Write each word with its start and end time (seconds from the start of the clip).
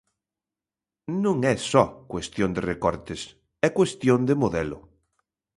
Non 1.23 1.37
é 1.53 1.55
só 1.71 1.83
cuestión 2.11 2.49
de 2.55 2.61
recortes, 2.71 3.21
é 3.67 3.67
cuestión 3.77 4.19
de 4.29 4.35
modelo. 4.41 4.79